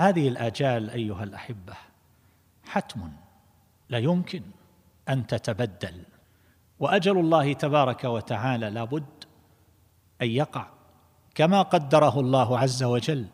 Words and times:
هذه 0.00 0.28
الآجال 0.28 0.90
أيها 0.90 1.24
الأحبة 1.24 1.74
حتم 2.64 3.12
لا 3.88 3.98
يمكن 3.98 4.42
أن 5.08 5.26
تتبدل 5.26 6.02
وأجل 6.78 7.18
الله 7.18 7.52
تبارك 7.52 8.04
وتعالى 8.04 8.70
لابد 8.70 9.24
أن 10.22 10.26
يقع 10.26 10.66
كما 11.34 11.62
قدره 11.62 12.20
الله 12.20 12.58
عز 12.58 12.82
وجل 12.82 13.26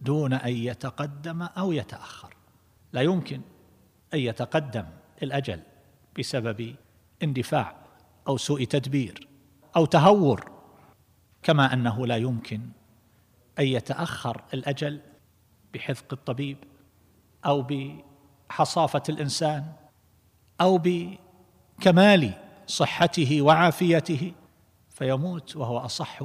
دون 0.00 0.32
أن 0.32 0.52
يتقدم 0.52 1.42
أو 1.42 1.72
يتأخر. 1.72 2.34
لا 2.92 3.00
يمكن 3.00 3.40
أن 4.14 4.18
يتقدم 4.18 4.86
الأجل 5.22 5.60
بسبب 6.18 6.74
اندفاع 7.22 7.76
أو 8.28 8.36
سوء 8.36 8.64
تدبير 8.64 9.28
أو 9.76 9.84
تهور 9.84 10.52
كما 11.42 11.72
أنه 11.72 12.06
لا 12.06 12.16
يمكن 12.16 12.60
أن 13.58 13.66
يتأخر 13.66 14.42
الأجل 14.54 15.00
بحذق 15.74 16.12
الطبيب 16.12 16.56
أو 17.46 17.66
بحصافة 18.50 19.02
الإنسان 19.08 19.72
أو 20.60 20.80
بكمال 20.84 22.32
صحته 22.66 23.42
وعافيته 23.42 24.32
فيموت 24.90 25.56
وهو 25.56 25.78
أصح 25.78 26.18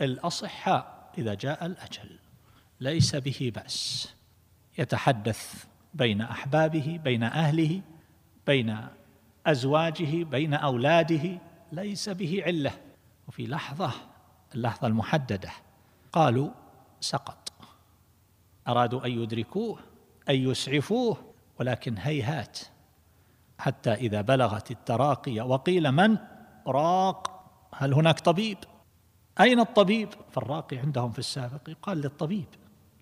الاصحاء 0.00 1.10
إذا 1.18 1.34
جاء 1.34 1.66
الأجل. 1.66 2.18
ليس 2.80 3.16
به 3.16 3.52
بأس. 3.54 4.14
يتحدث 4.78 5.64
بين 5.94 6.20
أحبابه 6.22 7.00
بين 7.04 7.22
أهله 7.22 7.80
بين 8.46 8.76
أزواجه 9.46 10.24
بين 10.24 10.54
أولاده. 10.54 11.38
ليس 11.72 12.08
به 12.08 12.42
علة. 12.46 12.72
وفي 13.28 13.46
لحظة 13.46 13.90
اللحظة 14.54 14.86
المحددة 14.86 15.50
قالوا 16.12 16.50
سقط. 17.00 17.45
أرادوا 18.68 19.06
أن 19.06 19.10
يدركوه 19.10 19.78
أن 20.28 20.34
يسعفوه 20.34 21.16
ولكن 21.60 21.98
هيهات. 21.98 22.58
حتى 23.58 23.92
إذا 23.92 24.20
بلغت 24.20 24.70
التراقي 24.70 25.40
وقيل 25.40 25.92
من؟ 25.92 26.18
راق. 26.66 27.44
هل 27.74 27.94
هناك 27.94 28.20
طبيب؟ 28.20 28.58
أين 29.40 29.60
الطبيب؟ 29.60 30.08
فالراقي 30.30 30.76
عندهم 30.78 31.10
في 31.10 31.18
السابق 31.18 31.68
يقال 31.68 31.98
للطبيب 31.98 32.46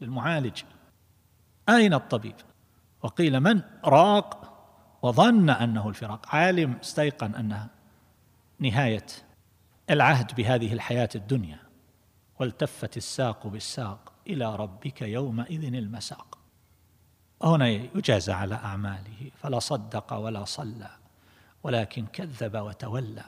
للمعالج. 0.01 0.63
أين 1.69 1.95
الطبيب؟ 1.95 2.35
وقيل 3.03 3.41
من؟ 3.41 3.63
راق. 3.85 4.51
وظن 5.03 5.51
أنه 5.51 5.89
الفراق. 5.89 6.35
عالم 6.35 6.73
استيقن 6.73 7.35
أنها 7.35 7.71
نهاية 8.59 9.07
العهد 9.91 10.35
بهذه 10.35 10.73
الحياة 10.73 11.09
الدنيا 11.15 11.59
والتفت 12.41 12.97
الساق 12.97 13.47
بالساق. 13.47 14.14
إلى 14.27 14.57
ربك 14.57 15.03
يومئذ 15.03 15.75
المساق. 15.75 16.39
هنا 17.43 17.69
يجازى 17.69 18.33
على 18.33 18.55
أعماله 18.55 19.31
فلا 19.37 19.59
صدق 19.59 20.13
ولا 20.13 20.45
صلى 20.45 20.91
ولكن 21.63 22.07
كذب 22.07 22.57
وتولى. 22.57 23.25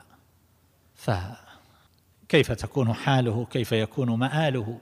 فكيف 0.94 2.52
تكون 2.52 2.92
حاله؟ 2.92 3.44
كيف 3.44 3.72
يكون 3.72 4.18
مآله؟ 4.18 4.78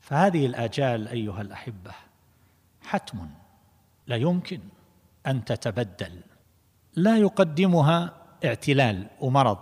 فهذه 0.00 0.46
الآجال 0.46 1.08
أيها 1.08 1.40
الأحبة 1.40 1.92
حتم. 2.82 3.28
لا 4.06 4.16
يمكن 4.16 4.60
أن 5.26 5.44
تتبدل. 5.44 6.20
لا 6.96 7.16
يقدمها 7.16 8.14
اعتلال 8.44 9.06
ومرض 9.20 9.58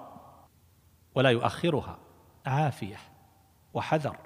ولا 1.14 1.30
يؤخرها 1.30 1.98
عافية 2.46 2.98
وحذر. 3.74 4.16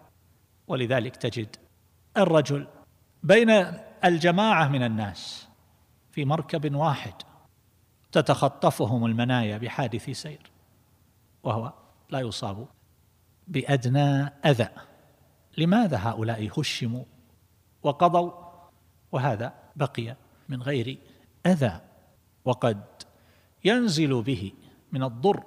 ولذلك 0.69 1.17
تجد 1.17 1.57
الرجل 2.17 2.67
بين 3.23 3.51
الجماعة 4.05 4.69
من 4.69 4.83
الناس 4.83 5.49
في 6.11 6.25
مركب 6.25 6.75
واحد 6.75 7.15
تتخطفهم 8.13 9.07
المنايا 9.07 9.59
بحادث 9.59 10.11
سير 10.11 10.51
وهو 11.43 11.73
لا 12.11 12.21
يصاب 12.21 12.67
بأدنى 13.49 14.33
أذى. 14.47 14.69
لماذا 15.59 15.97
هؤلاء 15.97 16.61
هشموا 16.61 17.05
وقضوا؟ 17.83 18.33
وهذا 19.13 19.55
بقي 19.77 20.17
من 20.49 20.63
غير 20.63 20.99
أذى 21.47 21.81
وقد 22.45 22.83
ينزل 23.65 24.23
به 24.23 24.53
من 24.93 25.03
الضر 25.03 25.43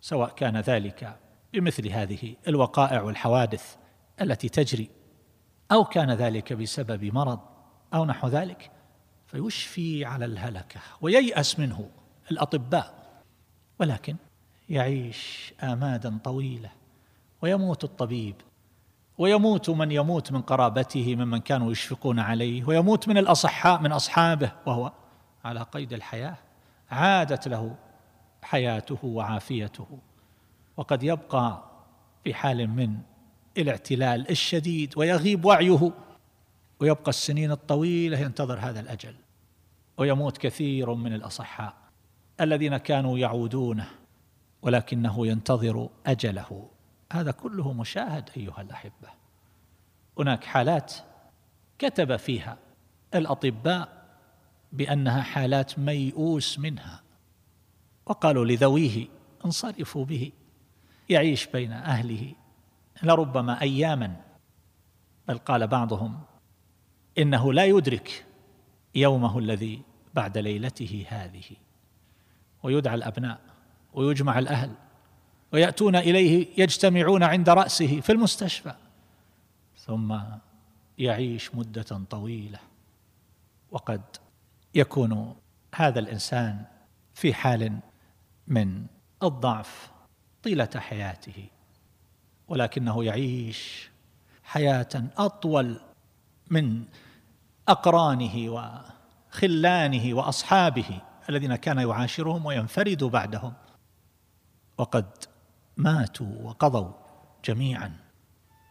سواء 0.00 0.30
كان 0.30 0.56
ذلك 0.56 1.16
بمثل 1.52 1.88
هذه 1.88 2.36
الوقائع 2.48 3.02
والحوادث 3.02 3.76
التي 4.20 4.48
تجري 4.48 4.90
أو 5.72 5.84
كان 5.84 6.10
ذلك 6.10 6.52
بسبب 6.52 7.04
مرض 7.04 7.40
أو 7.94 8.04
نحو 8.04 8.28
ذلك 8.28 8.70
فيشفي 9.26 10.04
على 10.04 10.24
الهلكة 10.24 10.80
وييأس 11.00 11.58
منه 11.58 11.88
الأطباء. 12.30 13.00
ولكن 13.78 14.16
يعيش 14.68 15.54
آمادا 15.62 16.18
طويلة 16.24 16.70
ويموت 17.42 17.84
الطبيب 17.84 18.34
ويموت 19.18 19.70
من 19.70 19.90
يموت 19.92 20.32
من 20.32 20.42
قرابته 20.42 21.16
ممن 21.16 21.38
كانوا 21.38 21.72
يشفقون 21.72 22.18
عليه 22.18 22.64
ويموت 22.64 23.08
من 23.08 23.18
الأصحاء 23.18 23.80
من 23.80 23.92
أصحابه 23.92 24.52
وهو 24.66 24.92
على 25.44 25.62
قيد 25.62 25.92
الحياة. 25.92 26.36
عادت 26.90 27.48
له 27.48 27.76
حياته 28.42 28.98
وعافيته 29.02 29.98
وقد 30.76 31.02
يبقى 31.02 31.64
في 32.24 32.34
حال 32.34 32.70
من 32.70 32.98
الاعتلال 33.58 34.30
الشديد 34.30 34.92
ويغيب 34.96 35.44
وعيه. 35.44 35.92
ويبقى 36.80 37.08
السنين 37.08 37.50
الطويلة 37.50 38.18
ينتظر 38.18 38.58
هذا 38.58 38.80
الأجل. 38.80 39.14
ويموت 39.98 40.38
كثير 40.38 40.94
من 40.94 41.12
الأصحاء 41.12 41.74
الذين 42.40 42.76
كانوا 42.76 43.18
يعودونه 43.18 43.88
ولكنه 44.62 45.26
ينتظر 45.26 45.88
أجله. 46.06 46.70
هذا 47.12 47.30
كله 47.30 47.72
مشاهد 47.72 48.30
أيها 48.36 48.60
الأحبة. 48.60 49.08
هناك 50.18 50.44
حالات 50.44 50.94
كتب 51.78 52.16
فيها 52.16 52.58
الأطباء 53.14 54.00
بأنها 54.72 55.22
حالات 55.22 55.78
ميؤوس 55.78 56.58
منها 56.58 57.02
وقالوا 58.06 58.44
لذويه 58.44 59.06
انصرفوا 59.44 60.04
به 60.04 60.32
يعيش 61.08 61.46
بين 61.46 61.72
أهله. 61.72 62.34
لربما 63.02 63.60
أياما. 63.60 64.16
بل 65.28 65.38
قال 65.38 65.66
بعضهم 65.66 66.20
إنه 67.18 67.52
لا 67.52 67.64
يدرك 67.64 68.26
يومه 68.94 69.38
الذي 69.38 69.82
بعد 70.14 70.38
ليلته 70.38 71.06
هذه. 71.08 71.56
ويدعى 72.62 72.94
الأبناء 72.94 73.40
ويجمع 73.92 74.38
الأهل 74.38 74.74
ويأتون 75.52 75.96
إليه 75.96 76.46
يجتمعون 76.58 77.22
عند 77.22 77.48
رأسه 77.48 78.00
في 78.00 78.12
المستشفى. 78.12 78.74
ثم 79.76 80.18
يعيش 80.98 81.54
مدة 81.54 81.82
طويلة. 82.10 82.58
وقد 83.70 84.02
يكون 84.74 85.36
هذا 85.74 85.98
الإنسان 85.98 86.64
في 87.14 87.34
حال 87.34 87.78
من 88.46 88.86
الضعف 89.22 89.90
طيلة 90.42 90.70
حياته. 90.76 91.48
ولكنه 92.50 93.04
يعيش 93.04 93.90
حياة 94.44 94.88
أطول 95.18 95.80
من 96.50 96.84
أقرانه 97.68 98.50
وخلانه 98.50 100.14
وأصحابه 100.14 101.00
الذين 101.28 101.56
كان 101.56 101.78
يعاشرهم 101.78 102.46
وينفرد 102.46 103.04
بعدهم. 103.04 103.52
وقد 104.78 105.06
ماتوا 105.76 106.42
وقضوا 106.42 106.92
جميعا. 107.44 107.96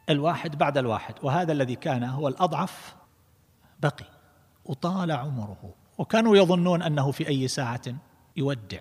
الواحد 0.09 0.57
بعد 0.57 0.78
الواحد. 0.78 1.16
وهذا 1.23 1.51
الذي 1.51 1.75
كان 1.75 2.03
هو 2.03 2.28
الأضعف 2.28 2.95
بقي. 3.79 4.06
وطال 4.65 5.12
عمره. 5.12 5.74
وكانوا 5.98 6.38
يظنون 6.38 6.81
أنه 6.81 7.12
في 7.12 7.27
أي 7.27 7.48
ساعة 7.48 7.81
يودع 8.38 8.80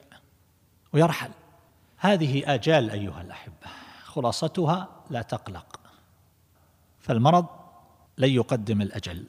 ويرحل. 0.93 1.31
هذه 1.97 2.55
آجال 2.55 2.91
أيها 2.91 3.23
الأحبة. 3.23 3.88
خلاصتها 4.09 5.05
لا 5.11 5.23
تقلق. 5.23 5.81
فالمرض 7.01 7.47
لن 8.19 8.31
يقدم 8.31 8.83
الأجل 8.83 9.27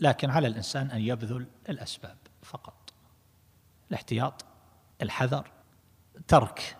لكن 0.00 0.30
على 0.30 0.46
الإنسان 0.46 0.90
أن 0.90 1.00
يبذل 1.00 1.46
الأسباب 1.68 2.16
فقط. 2.42 2.92
الاحتياط 3.90 4.44
الحذر 5.02 5.50
ترك 6.28 6.76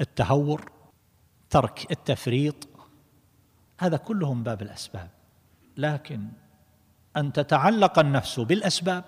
التهور 0.00 0.72
ترك 1.50 1.90
التفريط 1.90 2.68
هذا 3.78 3.96
كله 3.96 4.34
من 4.34 4.42
باب 4.42 4.62
الأسباب. 4.62 5.10
لكن 5.76 6.28
أن 7.16 7.32
تتعلق 7.32 7.98
النفس 7.98 8.40
بالأسباب 8.40 9.04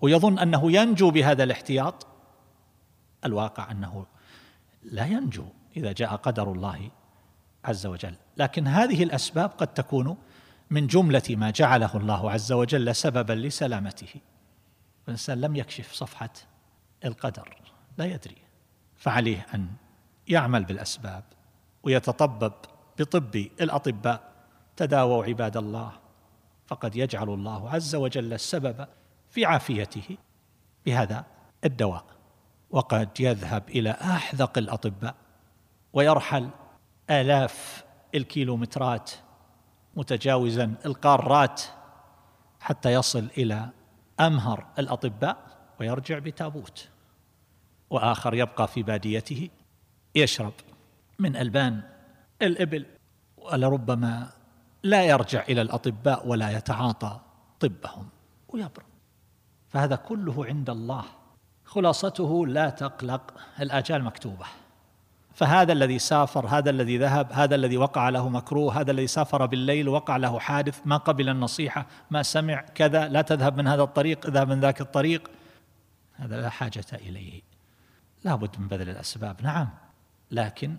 ويظن 0.00 0.38
أنه 0.38 0.72
ينجو 0.72 1.10
بهذا 1.10 1.44
الاحتياط 1.44 2.06
الواقع 3.24 3.70
أنه 3.70 4.06
لا 4.82 5.06
ينجو. 5.06 5.44
إذا 5.78 5.92
جاء 5.92 6.16
قدر 6.16 6.52
الله 6.52 6.90
عز 7.64 7.86
وجل. 7.86 8.14
لكن 8.36 8.66
هذه 8.66 9.02
الأسباب 9.02 9.50
قد 9.50 9.66
تكون 9.66 10.16
من 10.70 10.86
جملة 10.86 11.22
ما 11.30 11.50
جعله 11.50 11.96
الله 11.96 12.30
عز 12.30 12.52
وجل 12.52 12.94
سببا 12.94 13.32
لسلامته. 13.32 14.14
الإنسان 15.04 15.40
لم 15.40 15.56
يكشف 15.56 15.92
صفحة 15.92 16.32
القدر 17.04 17.56
لا 17.98 18.04
يدري. 18.04 18.36
فعليه 18.96 19.46
أن 19.54 19.68
يعمل 20.28 20.64
بالأسباب 20.64 21.24
ويتطبب 21.82 22.52
بطب 22.98 23.36
الأطباء. 23.36 24.32
تداووا 24.76 25.24
عباد 25.24 25.56
الله 25.56 25.92
فقد 26.66 26.96
يجعل 26.96 27.28
الله 27.28 27.70
عز 27.70 27.94
وجل 27.94 28.32
السبب 28.32 28.86
في 29.30 29.44
عافيته. 29.44 30.16
بهذا 30.86 31.24
الدواء. 31.64 32.04
وقد 32.70 33.20
يذهب 33.20 33.68
إلى 33.68 33.90
أحذق 33.90 34.58
الأطباء. 34.58 35.14
ويرحل 35.92 36.50
آلاف 37.10 37.84
الكيلومترات 38.14 39.10
متجاوزا 39.96 40.74
القارات 40.86 41.62
حتى 42.60 42.92
يصل 42.92 43.28
إلى 43.38 43.68
أمهر 44.20 44.66
الأطباء 44.78 45.36
ويرجع 45.80 46.18
بتابوت. 46.18 46.88
وآخر 47.90 48.34
يبقى 48.34 48.68
في 48.68 48.82
باديته 48.82 49.48
يشرب 50.14 50.52
من 51.18 51.36
ألبان 51.36 51.82
الإبل 52.42 52.86
ولربما 53.36 54.30
لا 54.82 55.04
يرجع 55.04 55.42
إلى 55.48 55.62
الأطباء 55.62 56.28
ولا 56.28 56.50
يتعاطى 56.50 57.20
طبهم 57.60 58.08
ويبرأ 58.48 58.84
فهذا 59.68 59.96
كله 59.96 60.46
عند 60.46 60.70
الله. 60.70 61.04
خلاصته 61.64 62.46
لا 62.46 62.70
تقلق 62.70 63.34
الآجال 63.60 64.02
مكتوبة. 64.04 64.46
فهذا 65.38 65.72
الذي 65.72 65.98
سافر 65.98 66.46
هذا 66.46 66.70
الذي 66.70 66.98
ذهب 66.98 67.32
هذا 67.32 67.54
الذي 67.54 67.76
وقع 67.76 68.08
له 68.08 68.28
مكروه 68.28 68.80
هذا 68.80 68.90
الذي 68.90 69.06
سافر 69.06 69.46
بالليل 69.46 69.88
وقع 69.88 70.16
له 70.16 70.38
حادث 70.38 70.80
ما 70.84 70.96
قبل 70.96 71.28
النصيحة 71.28 71.86
ما 72.10 72.22
سمع 72.22 72.60
كذا 72.60 73.08
لا 73.08 73.22
تذهب 73.22 73.56
من 73.56 73.66
هذا 73.66 73.82
الطريق 73.82 74.26
اذهب 74.26 74.48
من 74.48 74.60
ذاك 74.60 74.80
الطريق. 74.80 75.30
هذا 76.14 76.40
لا 76.40 76.48
حاجة 76.48 76.84
إليه. 76.92 77.42
لابد 78.24 78.58
من 78.58 78.68
بذل 78.68 78.88
الأسباب 78.88 79.42
نعم. 79.42 79.68
لكن 80.30 80.76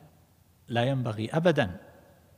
لا 0.67 0.83
ينبغي 0.83 1.29
ابدا 1.33 1.77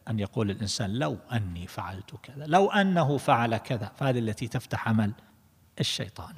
أن 0.08 0.20
يقول 0.20 0.52
الإنسان 0.52 0.94
لو 0.94 1.18
أني 1.34 1.68
فعلت 1.68 2.16
كذا 2.24 2.46
لو 2.46 2.72
أنه 2.72 3.18
فعل 3.18 3.58
كذا 3.58 3.92
فهذه 3.96 4.20
التي 4.20 4.48
تفتح 4.48 4.88
عمل 4.88 5.12
الشيطان. 5.80 6.34